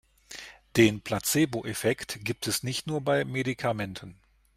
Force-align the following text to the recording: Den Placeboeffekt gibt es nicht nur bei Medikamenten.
Den 0.77 1.01
Placeboeffekt 1.01 2.25
gibt 2.25 2.47
es 2.47 2.63
nicht 2.63 2.87
nur 2.87 3.01
bei 3.01 3.23
Medikamenten. 3.23 4.19